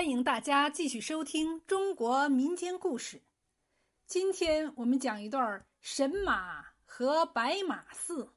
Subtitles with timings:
[0.00, 3.20] 欢迎大家继续收听中国民间故事。
[4.06, 8.32] 今天我们讲一段神马和白马寺。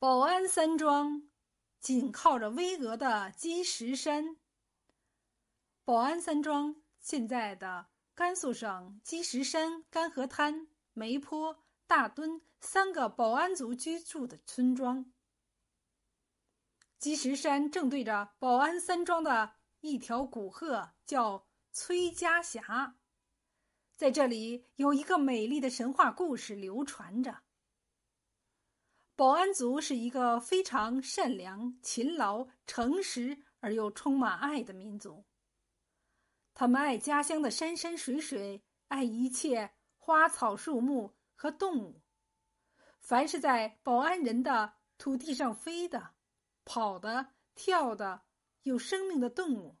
[0.00, 1.22] 保安山庄
[1.78, 4.36] 紧靠着巍峨的积石山。
[5.84, 15.06] 保安山庄现在的甘肃省积石山干河滩、梅坡、大墩三个保安族居住的村庄。
[16.98, 22.96] 积石山正对着保安山庄的一条古河，叫崔家峡。
[23.96, 27.42] 在这里有一个美丽的神话故事流传着。
[29.14, 35.24] 保安族是一个非常善良、勤劳、诚实而又充满爱的民族。
[36.52, 42.02] 他们爱家乡的山山水水，爱一切花草树木和动物。
[43.00, 46.15] 凡是在保安人的土地上飞的。
[46.66, 48.24] 跑的、跳的、
[48.64, 49.78] 有生命的动物，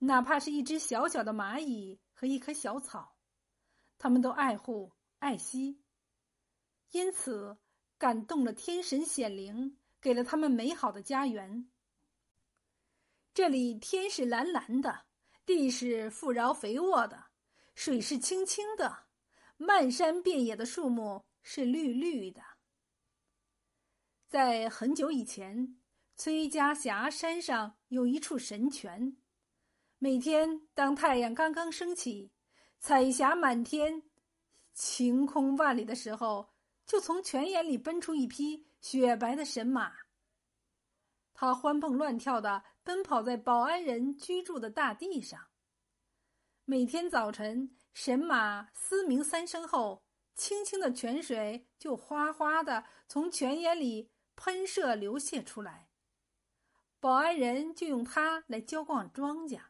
[0.00, 3.16] 哪怕是一只小小的蚂蚁和一棵小草，
[3.98, 5.80] 他们都爱护、爱惜。
[6.90, 7.56] 因此，
[7.96, 11.70] 感动了天神显灵，给了他们美好的家园。
[13.32, 15.06] 这里天是蓝蓝的，
[15.46, 17.26] 地是富饶肥沃的，
[17.76, 19.06] 水是清清的，
[19.56, 22.42] 漫山遍野的树木是绿绿的。
[24.26, 25.76] 在很久以前。
[26.18, 29.16] 崔家峡山上有一处神泉，
[29.98, 32.32] 每天当太阳刚刚升起，
[32.80, 34.02] 彩霞满天，
[34.74, 36.52] 晴空万里的时候，
[36.84, 39.92] 就从泉眼里奔出一匹雪白的神马。
[41.34, 45.40] 它欢蹦乱跳的奔跑在保安人居住的大地上。
[46.64, 50.02] 每天早晨，神马嘶鸣三声后，
[50.34, 55.87] 清清的泉水就哗哗的从泉眼里喷射流泻出来。
[57.00, 59.60] 保安人就用它来浇灌庄稼，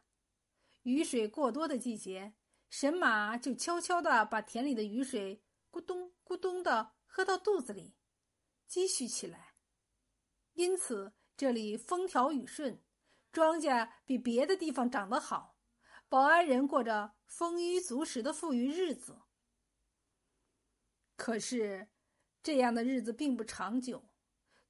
[0.81, 2.33] 雨水过多的季节，
[2.71, 7.95] 神马就悄悄地把田里的雨水咕咚咕咚地喝到肚子里，
[8.67, 9.53] 积蓄起来。
[10.53, 12.83] 因此，这里风调雨顺，
[13.31, 15.55] 庄稼比别的地方长得好，
[16.09, 19.21] 保安人过着丰衣足食的富裕日子。
[21.15, 21.89] 可是，
[22.41, 24.09] 这样的日子并不长久。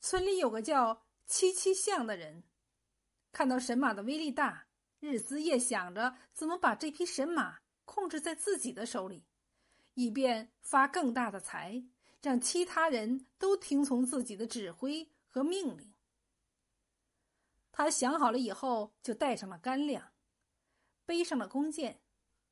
[0.02, 2.44] 村里有个叫七七象的人。
[3.40, 4.68] 看到神马的威力大，
[5.00, 9.24] 日思夜想着怎么把这匹神马控制在自己的手里，
[9.94, 11.82] 以便发更大的财，
[12.22, 15.94] 让其他人都听从自己的指挥和命令。
[17.72, 20.12] 他想好了以后，就带上了干粮，
[21.06, 22.02] 背上了弓箭，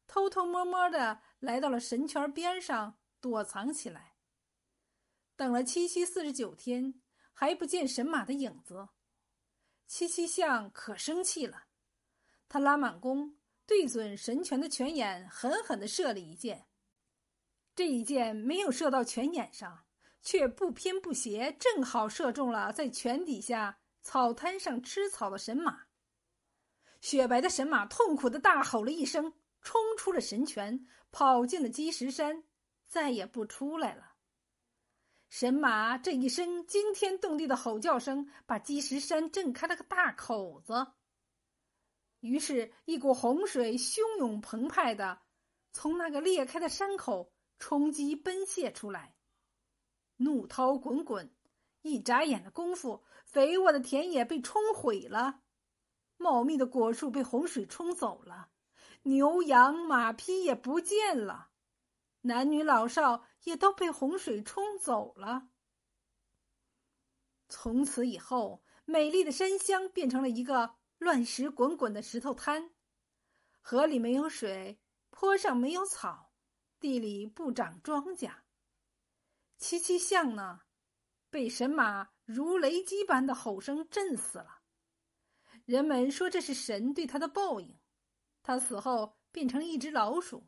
[0.08, 4.14] 偷偷摸摸的来到了神泉边上躲藏起来。
[5.36, 7.02] 等了七七四十九天，
[7.34, 8.88] 还不见神马的影子。
[9.88, 11.64] 七七相可生气了，
[12.50, 16.68] 他拉满弓，对准神泉的泉眼狠狠地射了一箭。
[17.74, 19.86] 这一箭没有射到泉眼上，
[20.22, 25.86] 却不偏不斜，正好射中了在泉底下草滩上吃草的神马。
[27.00, 32.44] 雪白的神马痛苦的大吼了一声，冲出了神泉，跑进了积石山，
[32.86, 34.17] 再也不出来了。
[35.40, 40.88] 神马这一声惊天动地的吼叫声，把积石山震开了个大口子。
[42.22, 45.20] 于是，一股洪水汹涌澎湃的
[45.72, 49.14] 从那个裂开的山口冲击奔泻出来，
[50.16, 51.32] 怒涛滚滚，
[51.84, 55.42] 一眨眼的功夫，肥沃的田野被冲毁了，
[56.18, 58.50] 茂密的果树被洪水冲走了，
[59.04, 61.50] 牛羊马匹也不见了。
[62.28, 65.50] 男女老少也都被洪水冲走了。
[67.50, 72.72] 从此以后，美丽的山乡变成了一个乱石滚滚的石头滩，
[73.62, 74.80] 河里没有水，
[75.10, 76.34] 坡上没有草，
[76.80, 78.32] 地里不长庄稼。
[79.58, 80.62] 七七象呢，
[81.30, 84.60] 被神马如雷击般的吼声震死了。
[85.66, 87.80] 人们说这是神对他的报应。
[88.44, 90.46] 他死后变成一只老鼠，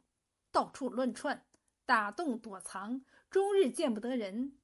[0.51, 1.48] 到处乱窜。
[1.89, 4.59] 打洞躲藏，终日见不得人。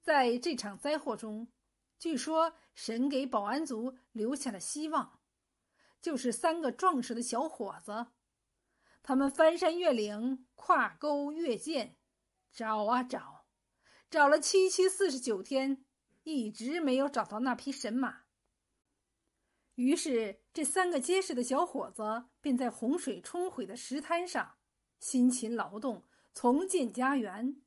[0.00, 1.52] 在这场灾祸中，
[1.96, 5.20] 据说神给保安族留下了希望，
[6.00, 8.08] 就是三个壮实的小伙子。
[9.00, 11.94] 他们翻山越岭，跨沟越涧，
[12.50, 13.46] 找啊找，
[14.10, 15.84] 找了七七四十九天，
[16.24, 18.22] 一直没有找到那匹神马。
[19.76, 24.56] 于是，这三个结实的小伙子便在洪水冲毁的石滩上。
[25.02, 27.60] 辛勤劳动，重建家园。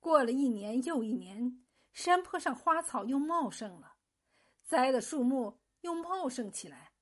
[0.00, 3.96] 过了一年又一年，山坡上花草又茂盛了，
[4.64, 6.94] 栽的树木又茂盛起来。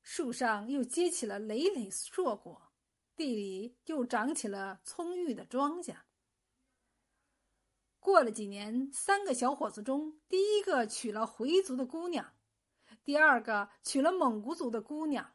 [0.00, 2.70] 树上又结起了累累硕果，
[3.16, 5.96] 地里又长起了葱郁的庄稼。
[7.98, 12.32] 过了几年，三个小伙子中，第一个娶了回族的姑娘，
[13.02, 15.34] 第二个娶了蒙古族的姑娘，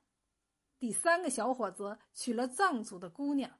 [0.79, 3.59] 第三个小伙子娶了藏族的姑娘。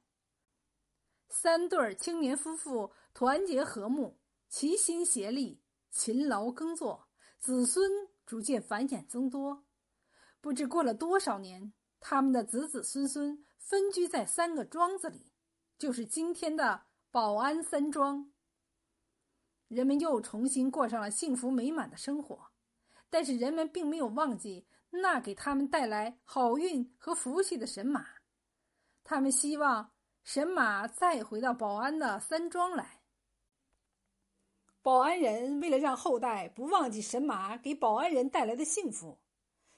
[1.28, 4.18] 三对青年夫妇团结和睦，
[4.48, 9.66] 齐心协力，勤劳耕作，子孙逐渐繁衍增多。
[10.40, 15.32] 不知过了多少年，他们的子子孙孙分居在三个庄子里，
[15.76, 18.32] 就是今天的保安三庄。
[19.66, 22.52] 人们又重新过上了幸福美满的生活，
[23.10, 28.06] 但是人们并没有忘记那给他们带来好运和福气的神马。
[29.04, 29.92] 他们希望
[30.22, 33.02] 神马再回到保安的山庄来。
[34.82, 39.18] 保安人为了让后代不忘记神马给保安人带来的幸福。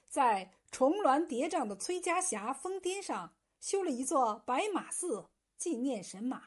[0.07, 6.43] 在重峦叠嶂的崔家峡峰巅上修了一座白马寺，纪念神马。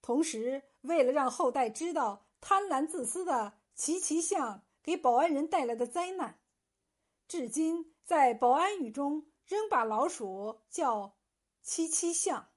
[0.00, 6.40] 同时，为了让后代知道贪婪自私的齐齐相给保安人带来的灾难，
[7.28, 11.18] 至今在保安语中仍把老鼠叫
[11.60, 12.48] “七七象”。